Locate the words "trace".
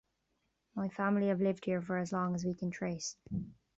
2.71-3.15